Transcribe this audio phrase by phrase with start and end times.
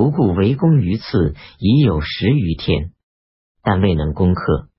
[0.00, 2.92] 仆固围攻于次已有十余天，
[3.62, 4.70] 但未能攻克。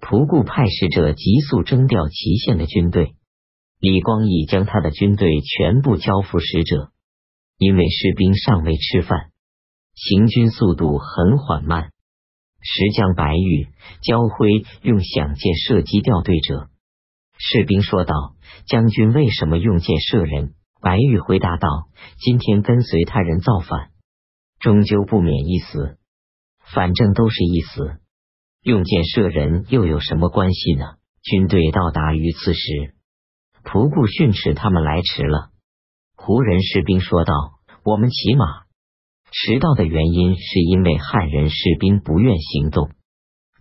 [0.00, 3.16] 仆固派使者急速征调祁县的军队，
[3.80, 6.92] 李光义将他的军队全部交付使者，
[7.58, 9.32] 因为士兵尚未吃饭，
[9.96, 11.90] 行军速度很缓慢。
[12.60, 13.66] 石将白玉、
[14.00, 16.68] 焦辉用响箭射击掉队者，
[17.36, 18.14] 士兵说道
[18.70, 21.68] ：“将军为什么用箭射人？”白玉回答道
[22.22, 23.90] ：“今天跟随他人造反，
[24.62, 25.98] 终究不免一死，
[26.72, 27.98] 反正都是一死。”
[28.64, 30.94] 用箭射人又有什么关系呢？
[31.20, 32.94] 军队到达于此时，
[33.64, 35.50] 仆固训斥他们来迟了。
[36.14, 37.34] 胡人士兵说道
[37.84, 38.46] ：“我们骑马
[39.32, 42.90] 迟到的原因是因为汉人士兵不愿行动。”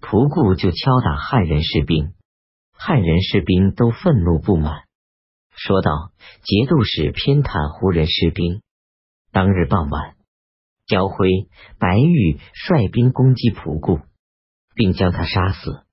[0.02, 2.14] 仆固就敲打汉人士兵，
[2.74, 4.84] 汉人士兵都愤怒不满，
[5.56, 6.12] 说道
[6.46, 8.62] ：“节度使偏袒胡人士兵。”
[9.32, 10.16] 当日傍晚，
[10.92, 11.48] 焦辉、
[11.80, 14.02] 白玉率兵攻击仆固。
[14.74, 15.84] 并将他杀死。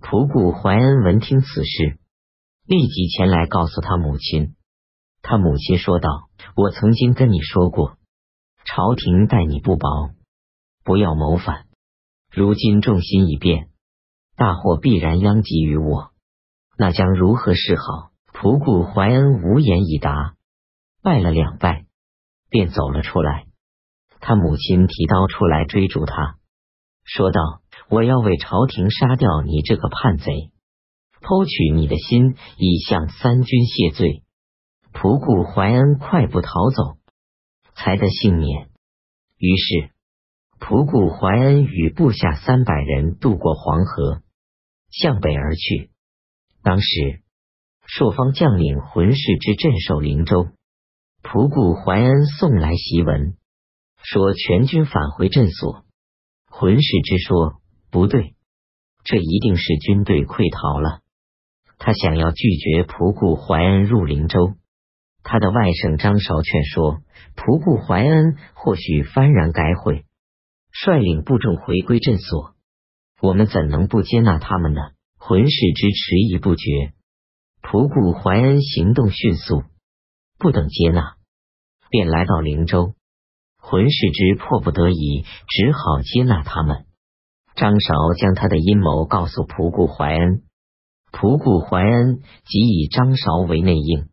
[0.00, 1.98] 仆固怀恩闻听此事，
[2.64, 4.56] 立即前来告诉他母亲。
[5.22, 6.08] 他母亲说道
[6.56, 7.98] ：“我曾经跟你说过，
[8.64, 10.10] 朝廷待你不薄，
[10.82, 11.66] 不要谋反。
[12.32, 13.68] 如今众心已变，
[14.34, 16.10] 大祸必然殃及于我，
[16.78, 20.34] 那将如何是好？”仆固怀恩无言以答，
[21.02, 21.86] 拜了两拜，
[22.50, 23.45] 便走了出来。
[24.28, 26.38] 他母亲提刀出来追逐他，
[27.04, 27.40] 说道。
[27.88, 30.50] 我要为朝廷杀掉你这个叛贼，
[31.20, 34.24] 剖取你的心，以向三军谢罪。
[34.92, 36.98] 仆固怀恩快步逃走，
[37.76, 38.70] 才得幸免。
[39.38, 39.90] 于是，
[40.58, 44.22] 仆固怀恩与部下三百人渡过黄河，
[44.90, 45.92] 向北而去。
[46.64, 47.22] 当时，
[47.86, 50.48] 朔方将领浑氏之镇守灵州，
[51.22, 53.36] 仆固怀恩送来檄文，
[54.02, 55.84] 说全军返回镇所。
[56.50, 57.60] 浑氏之说。
[57.88, 58.34] 不对，
[59.04, 61.00] 这一定是军队溃逃了。
[61.78, 64.56] 他想要拒绝仆固怀恩入灵州。
[65.22, 66.98] 他的外甥张韶劝说
[67.36, 70.04] 仆固怀恩，或许幡然改悔，
[70.72, 72.54] 率领部众回归镇所。
[73.22, 74.80] 我们怎能不接纳他们呢？
[75.16, 76.92] 浑氏之迟疑不决，
[77.62, 79.62] 仆固怀恩行动迅速，
[80.38, 81.14] 不等接纳，
[81.88, 82.95] 便来到灵州。
[83.68, 86.86] 浑氏之迫不得已，只好接纳他们。
[87.56, 90.44] 张韶将他的阴谋告诉仆固怀恩，
[91.10, 94.08] 仆固怀恩即以张韶为内应，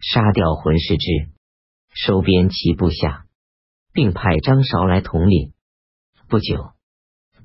[0.00, 1.28] 杀掉浑氏之，
[1.92, 3.26] 收编其部下，
[3.92, 5.52] 并派张韶来统领。
[6.26, 6.70] 不久，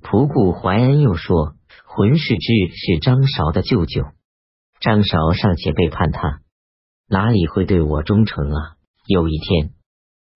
[0.02, 1.56] 仆固怀恩又说
[1.86, 4.06] 浑氏之是张韶的舅舅，
[4.80, 6.40] 张韶尚且背叛他，
[7.10, 8.78] 哪里会对我忠诚啊？
[9.08, 9.72] 有一天，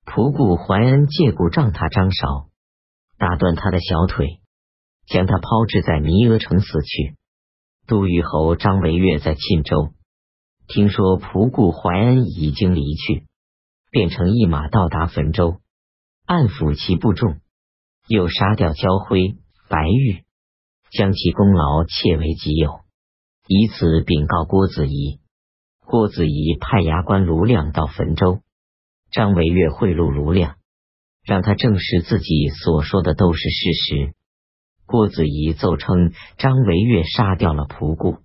[0.08, 2.48] 仆固怀恩借故杖他张韶，
[3.20, 4.40] 打断他的小腿。
[5.06, 7.16] 将他抛掷在弥额城死去。
[7.88, 9.94] 都虞侯张维岳在沁州，
[10.68, 13.26] 听说仆固怀恩已经离去，
[13.90, 15.62] 便乘一马到达汾州，
[16.26, 17.38] 暗抚其部众，
[18.10, 19.38] 又杀掉焦辉、
[19.70, 20.26] 白玉，
[20.92, 22.82] 将其功劳窃为己有，
[23.48, 25.22] 以此禀告郭子仪。
[25.86, 28.42] 郭子仪派牙关卢亮到汾州，
[29.12, 30.56] 张维越贿赂卢亮，
[31.24, 34.14] 让他证实自己所说的都是事实。
[34.86, 38.20] 郭子仪奏称，张维越杀掉了仆固，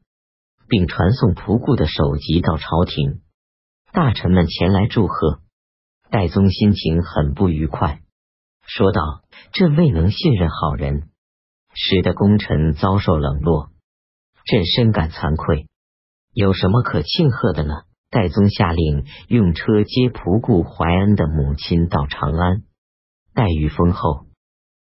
[0.68, 3.20] 并传送仆固的首级到朝廷。
[3.92, 5.40] 大臣们前来祝贺，
[6.10, 8.00] 戴宗心情很不愉快，
[8.66, 9.22] 说道
[9.52, 11.10] ：“朕未能信任好人，
[11.74, 13.70] 使得功臣遭受冷落，
[14.46, 15.68] 朕深感惭愧。
[16.32, 22.62] 有什么可庆贺的呢？”戴宗下令用车接仆固怀恩的母亲到长安。
[23.32, 24.26] 待遇丰厚，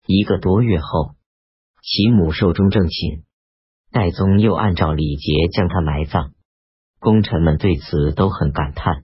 [0.06, 1.16] 一个多月后。
[1.82, 3.24] 其母寿终正寝，
[3.90, 6.34] 戴宗又按照礼节将他埋葬。
[7.00, 9.02] 功臣们对此都很感叹。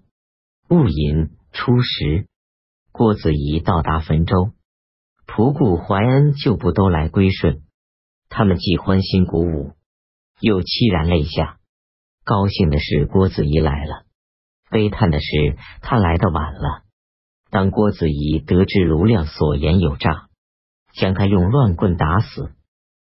[0.69, 2.29] 戊寅初十，
[2.93, 4.53] 郭子仪到达汾州，
[5.27, 7.63] 仆固怀恩旧部都来归顺，
[8.29, 9.73] 他们既欢欣鼓舞，
[10.39, 11.59] 又凄然泪下。
[12.25, 14.07] 高兴的是郭子仪来了，
[14.73, 16.83] 悲叹的是他来的晚了。
[17.51, 20.29] 当郭子仪得知卢亮所言有诈，
[20.95, 22.55] 将他用乱棍打死。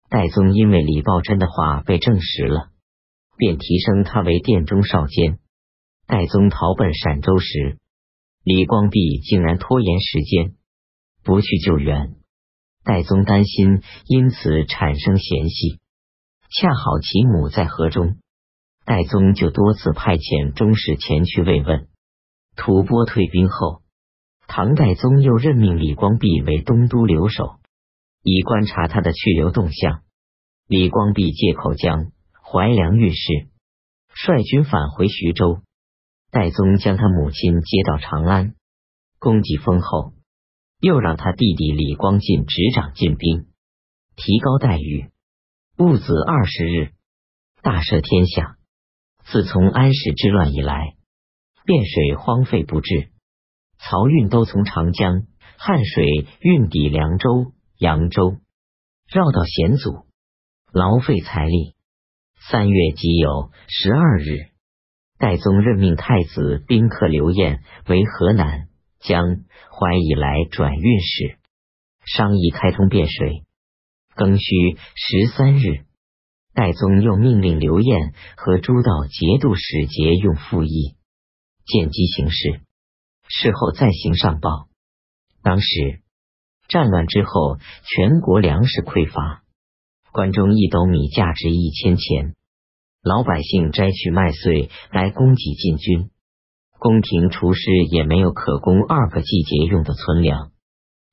[0.09, 2.67] 戴宗因为李抱真的话被证实了，
[3.37, 5.39] 便提升他为殿中少监。
[6.05, 7.77] 戴宗逃奔陕州时，
[8.43, 10.53] 李光弼竟然拖延时间，
[11.23, 12.15] 不去救援。
[12.83, 15.79] 戴宗担心因此产生嫌隙，
[16.51, 18.17] 恰好其母在河中，
[18.85, 21.87] 戴宗就多次派遣中使前去慰问。
[22.55, 23.81] 吐蕃退兵后，
[24.47, 27.57] 唐代宗又任命李光弼为东都留守，
[28.21, 30.03] 以观察他的去留动向。
[30.67, 32.11] 李光弼借口将
[32.43, 33.47] 淮凉运事，
[34.13, 35.61] 率军返回徐州。
[36.31, 38.53] 戴宗将他母亲接到长安，
[39.17, 40.13] 功绩丰厚，
[40.79, 43.47] 又让他弟弟李光进执掌禁兵，
[44.15, 45.09] 提高待遇。
[45.77, 46.91] 戊子二十日，
[47.63, 48.54] 大赦天下。
[49.25, 50.95] 自从安史之乱以来，
[51.65, 53.09] 汴水荒废不治。
[53.79, 55.23] 漕运都从长江、
[55.57, 56.05] 汉水
[56.39, 58.37] 运抵凉州、扬州，
[59.11, 60.05] 绕道险阻，
[60.71, 61.75] 劳费财力。
[62.49, 64.51] 三月己有十二日，
[65.17, 68.67] 代宗任命太子宾客刘晏为河南、
[68.99, 69.23] 江、
[69.71, 71.37] 淮以来转运使，
[72.05, 73.43] 商议开通汴水。
[74.15, 75.85] 庚戌十三日，
[76.55, 80.95] 戴宗又命令刘晏和诸道节度使节用赋役，
[81.65, 82.61] 见机行事。
[83.27, 84.69] 事后再行上报。
[85.43, 86.01] 当时
[86.69, 89.43] 战乱之后，全国粮食匮乏，
[90.13, 92.35] 关中一斗米价值一千钱，
[93.03, 96.09] 老百姓摘取麦穗来供给禁军，
[96.79, 100.51] 宫廷厨师也没有可供二个季节用的存粮。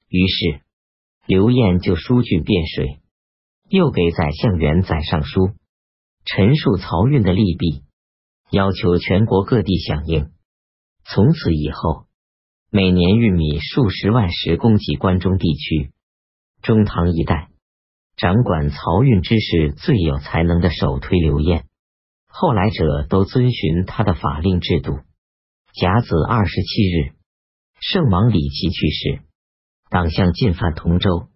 [0.08, 0.60] 于是
[1.26, 3.01] 刘晏就疏浚汴水，
[3.72, 5.52] 又给宰相元宰上书，
[6.26, 7.84] 陈述漕运的利弊，
[8.50, 10.30] 要求全国各地响应。
[11.06, 12.04] 从此以后，
[12.70, 15.90] 每年玉米数十万石供给关中地区。
[16.60, 17.48] 中唐一代
[18.14, 21.64] 掌管漕运之事最有才能的首推刘晏，
[22.26, 24.98] 后来者都遵循他的法令制度。
[25.72, 27.14] 甲子二十七日，
[27.80, 29.22] 圣王李琦去世，
[29.88, 31.30] 党项进犯同州，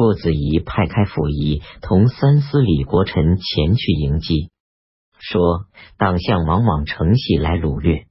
[0.00, 4.50] 郭子仪派开府仪同三司李国臣前去迎击，
[5.18, 5.66] 说
[5.98, 8.06] 党项往往乘隙来掳掠。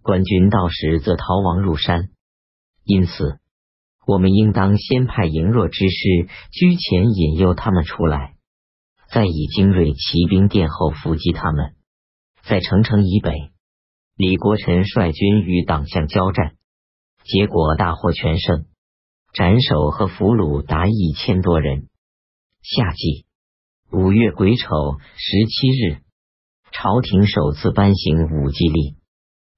[0.00, 2.08] 官军到时则逃亡入山，
[2.82, 3.40] 因此
[4.06, 8.32] 我们应当先派羸弱之师居前引诱他们出来，
[9.10, 11.74] 再以精锐骑兵殿后伏击他们。
[12.40, 13.50] 在城城以北，
[14.16, 16.54] 李国臣率军与党项交战，
[17.22, 18.64] 结果大获全胜，
[19.38, 21.86] 斩首和俘虏达一千多人。
[22.60, 23.24] 夏季
[23.92, 24.66] 五月癸丑
[25.14, 26.02] 十七日，
[26.72, 28.96] 朝廷首次颁行武祭令。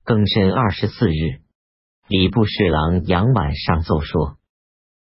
[0.05, 1.41] 庚申二十四日，
[2.09, 4.37] 礼部侍郎杨婉上奏说，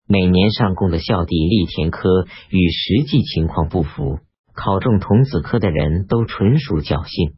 [0.08, 4.20] 每年上贡的孝弟立田科与实际情况不符，
[4.54, 7.34] 考中童子科的人都纯属侥幸。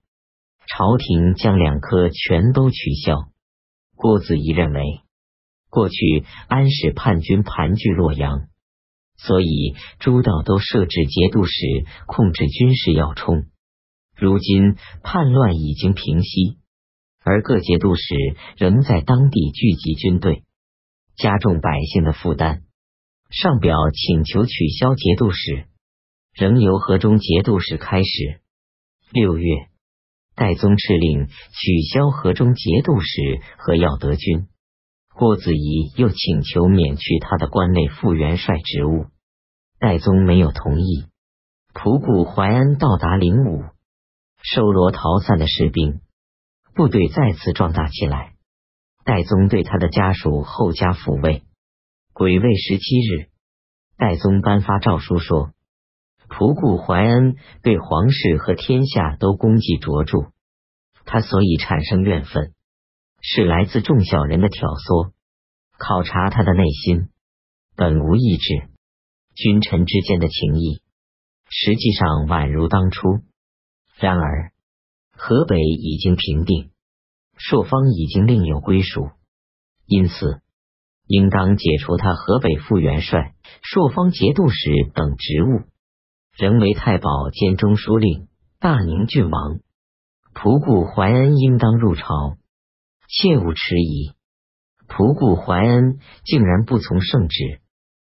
[0.68, 3.16] 朝廷将两科全都取消。
[3.96, 5.00] 郭子仪认为，
[5.72, 8.42] 过去安史叛军盘踞洛阳，
[9.16, 11.52] 所以诸道都设置节度使
[12.06, 13.46] 控制军事要冲。
[14.14, 16.58] 如今叛乱已经平息。
[17.24, 18.02] 而各节度使
[18.58, 20.42] 仍在当地聚集军队，
[21.16, 22.64] 加重百姓的负担。
[23.30, 25.68] 上表请求取消节度使，
[26.34, 28.40] 仍由河中节度使开始。
[29.10, 29.46] 六月，
[30.34, 34.48] 代宗敕令取消河中节度使和耀德军。
[35.14, 39.06] 郭子仪又请求免去他的关内副元帅职务，
[39.78, 41.06] 戴宗没有同意。
[41.74, 43.64] 仆固怀安到达灵武，
[44.42, 46.00] 收罗逃散的士兵。
[46.74, 48.32] 部队再次壮大起来，
[49.04, 51.42] 戴宗对他的家属厚加抚慰。
[52.14, 53.28] 癸未十七日，
[53.98, 55.52] 戴宗颁发诏书说
[56.28, 60.30] ：“仆固怀恩对皇室和天下都功绩卓著，
[61.04, 62.52] 他所以产生怨愤，
[63.22, 65.12] 是来自众小人的挑唆。
[65.78, 67.08] 考察他的内心，
[67.74, 68.68] 本无意志，
[69.34, 70.82] 君臣之间的情谊，
[71.48, 73.20] 实际上宛如当初。
[73.98, 74.52] 然而。”
[75.14, 76.70] 河北已经平定，
[77.36, 79.10] 朔方已经另有归属，
[79.86, 80.40] 因此
[81.06, 85.60] 应当解除他河北副元帅、朔方节度使等职务，
[86.36, 88.26] 仍为太保兼中书令、
[88.58, 89.60] 大宁郡王。
[90.34, 92.36] 仆固怀恩应当入朝，
[93.12, 94.12] 切勿迟疑。
[94.88, 97.61] 仆固怀恩竟然不从圣旨，